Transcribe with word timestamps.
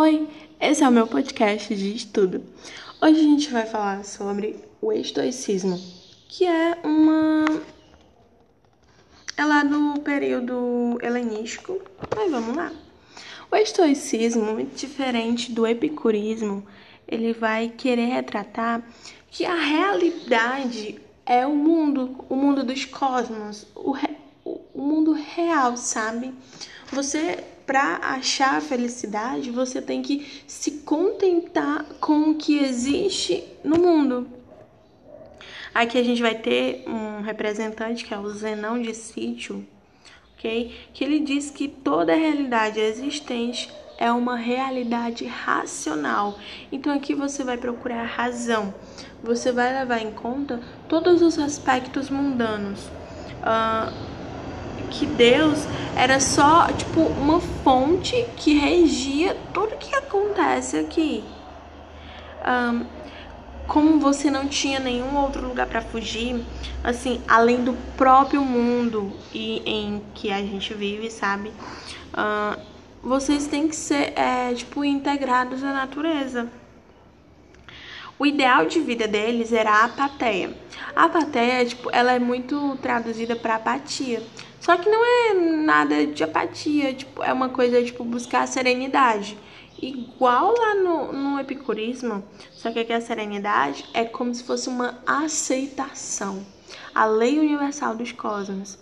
Oi, 0.00 0.28
esse 0.60 0.84
é 0.84 0.88
o 0.88 0.92
meu 0.92 1.08
podcast 1.08 1.74
de 1.74 1.96
estudo. 1.96 2.40
Hoje 3.02 3.18
a 3.18 3.22
gente 3.24 3.50
vai 3.50 3.66
falar 3.66 4.04
sobre 4.04 4.54
o 4.80 4.92
estoicismo, 4.92 5.76
que 6.28 6.46
é 6.46 6.78
uma. 6.84 7.44
É 9.36 9.44
lá 9.44 9.64
do 9.64 10.00
período 10.02 11.00
helenístico, 11.02 11.82
mas 12.14 12.30
vamos 12.30 12.56
lá. 12.56 12.70
O 13.50 13.56
estoicismo, 13.56 14.64
diferente 14.72 15.50
do 15.50 15.66
epicurismo, 15.66 16.64
ele 17.08 17.32
vai 17.32 17.68
querer 17.68 18.06
retratar 18.06 18.80
que 19.32 19.44
a 19.44 19.56
realidade 19.56 21.00
é 21.26 21.44
o 21.44 21.56
mundo, 21.56 22.24
o 22.28 22.36
mundo 22.36 22.62
dos 22.62 22.84
cosmos, 22.84 23.66
o, 24.78 24.82
mundo 24.82 25.12
real, 25.12 25.76
sabe? 25.76 26.32
Você, 26.92 27.44
para 27.66 27.96
achar 27.96 28.56
a 28.56 28.60
felicidade, 28.60 29.50
você 29.50 29.82
tem 29.82 30.02
que 30.02 30.42
se 30.46 30.70
contentar 30.82 31.84
com 32.00 32.30
o 32.30 32.34
que 32.36 32.58
existe 32.58 33.44
no 33.64 33.78
mundo. 33.78 34.26
Aqui 35.74 35.98
a 35.98 36.02
gente 36.02 36.22
vai 36.22 36.34
ter 36.34 36.84
um 36.86 37.20
representante 37.20 38.04
que 38.04 38.14
é 38.14 38.18
o 38.18 38.28
Zenão 38.30 38.80
de 38.80 38.94
Sítio, 38.94 39.66
ok? 40.34 40.74
Que 40.94 41.04
ele 41.04 41.20
diz 41.20 41.50
que 41.50 41.68
toda 41.68 42.14
realidade 42.14 42.80
existente 42.80 43.70
é 43.98 44.10
uma 44.12 44.36
realidade 44.36 45.26
racional. 45.26 46.38
Então 46.70 46.92
aqui 46.92 47.14
você 47.14 47.42
vai 47.42 47.58
procurar 47.58 48.04
razão. 48.04 48.72
Você 49.22 49.50
vai 49.50 49.72
levar 49.72 50.00
em 50.00 50.12
conta 50.12 50.60
todos 50.88 51.20
os 51.20 51.38
aspectos 51.38 52.08
mundanos. 52.08 52.86
Uh, 53.42 54.17
que 54.88 55.06
Deus 55.06 55.66
era 55.96 56.20
só 56.20 56.66
tipo 56.68 57.00
uma 57.00 57.40
fonte 57.40 58.26
que 58.36 58.58
regia 58.58 59.36
tudo 59.52 59.76
que 59.76 59.94
acontece 59.94 60.76
aqui. 60.78 61.24
Um, 62.46 62.86
como 63.66 64.00
você 64.00 64.30
não 64.30 64.48
tinha 64.48 64.80
nenhum 64.80 65.16
outro 65.16 65.46
lugar 65.46 65.66
para 65.66 65.82
fugir, 65.82 66.42
assim, 66.82 67.20
além 67.28 67.62
do 67.62 67.74
próprio 67.96 68.42
mundo 68.42 69.12
e 69.32 69.62
em 69.66 70.02
que 70.14 70.32
a 70.32 70.38
gente 70.38 70.72
vive, 70.72 71.10
sabe? 71.10 71.52
Uh, 72.14 72.58
vocês 73.02 73.46
têm 73.46 73.68
que 73.68 73.76
ser, 73.76 74.12
é, 74.18 74.52
tipo, 74.54 74.84
integrados 74.84 75.62
à 75.62 75.72
natureza. 75.72 76.48
O 78.18 78.26
ideal 78.26 78.66
de 78.66 78.80
vida 78.80 79.06
deles 79.06 79.52
era 79.52 79.70
a 79.70 79.84
apatia. 79.84 80.56
A 80.96 81.04
apatia, 81.04 81.64
tipo, 81.64 81.88
ela 81.92 82.12
é 82.12 82.18
muito 82.18 82.76
traduzida 82.82 83.36
para 83.36 83.54
apatia. 83.54 84.20
Só 84.68 84.76
que 84.76 84.90
não 84.90 85.02
é 85.02 85.32
nada 85.32 86.06
de 86.06 86.22
apatia, 86.22 86.92
tipo, 86.92 87.22
é 87.22 87.32
uma 87.32 87.48
coisa, 87.48 87.82
tipo, 87.82 88.04
buscar 88.04 88.42
a 88.42 88.46
serenidade. 88.46 89.38
Igual 89.80 90.52
lá 90.58 90.74
no, 90.74 91.10
no 91.10 91.40
epicurismo, 91.40 92.22
só 92.52 92.70
que 92.70 92.80
aqui 92.80 92.92
a 92.92 93.00
serenidade 93.00 93.86
é 93.94 94.04
como 94.04 94.34
se 94.34 94.44
fosse 94.44 94.68
uma 94.68 94.98
aceitação. 95.06 96.44
A 96.94 97.06
lei 97.06 97.38
universal 97.38 97.96
dos 97.96 98.12
cosmos 98.12 98.78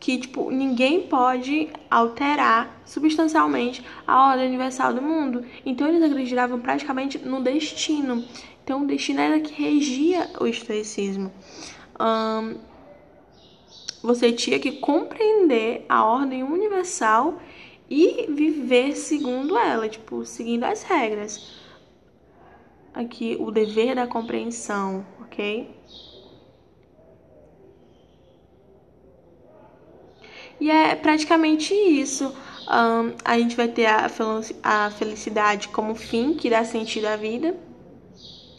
que 0.00 0.18
tipo 0.18 0.50
ninguém 0.50 1.02
pode 1.02 1.68
alterar 1.88 2.82
substancialmente 2.84 3.84
a 4.04 4.30
ordem 4.30 4.48
universal 4.48 4.92
do 4.92 5.02
mundo. 5.02 5.44
Então 5.64 5.86
eles 5.86 6.02
acreditavam 6.02 6.58
praticamente 6.58 7.18
no 7.18 7.40
destino. 7.40 8.24
Então 8.64 8.82
o 8.82 8.86
destino 8.86 9.20
era 9.20 9.38
que 9.38 9.52
regia 9.52 10.28
o 10.40 10.46
estoicismo. 10.48 11.30
Um, 12.00 12.69
você 14.02 14.32
tinha 14.32 14.58
que 14.58 14.72
compreender 14.72 15.84
a 15.88 16.04
ordem 16.04 16.42
universal 16.42 17.40
e 17.88 18.26
viver 18.28 18.96
segundo 18.96 19.58
ela, 19.58 19.88
tipo, 19.88 20.24
seguindo 20.24 20.64
as 20.64 20.82
regras. 20.82 21.60
Aqui 22.94 23.36
o 23.38 23.50
dever 23.50 23.94
da 23.94 24.06
compreensão, 24.06 25.04
ok? 25.22 25.68
E 30.60 30.70
é 30.70 30.94
praticamente 30.94 31.74
isso. 31.74 32.34
Um, 32.68 33.14
a 33.24 33.38
gente 33.38 33.56
vai 33.56 33.66
ter 33.66 33.86
a, 33.86 34.90
felicidade 34.90 35.68
como 35.68 35.94
fim, 35.94 36.34
que 36.34 36.50
dá 36.50 36.64
sentido 36.64 37.06
à 37.06 37.16
vida. 37.16 37.56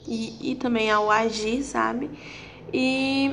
E, 0.07 0.51
e 0.51 0.55
também 0.55 0.89
ao 0.89 1.11
agir, 1.11 1.63
sabe? 1.63 2.09
E 2.73 3.31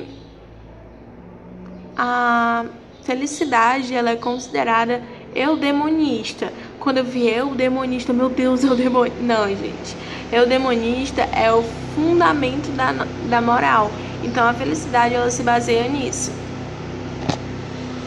a 2.01 2.65
felicidade, 3.03 3.93
ela 3.93 4.11
é 4.11 4.15
considerada 4.15 5.03
eudemonista. 5.35 6.53
Quando 6.79 6.99
eu 6.99 7.03
vi 7.03 7.27
eu 7.27 7.53
demonista, 7.53 8.13
meu 8.13 8.29
Deus, 8.29 8.63
eu 8.63 8.73
demonista. 8.73 9.21
Não, 9.21 9.49
gente. 9.49 9.97
Eu 10.31 10.47
demonista 10.47 11.23
é 11.23 11.51
o 11.51 11.61
fundamento 11.93 12.71
da, 12.71 12.93
da 13.29 13.41
moral. 13.41 13.91
Então 14.23 14.47
a 14.47 14.53
felicidade 14.53 15.13
ela 15.13 15.29
se 15.29 15.43
baseia 15.43 15.89
nisso. 15.89 16.31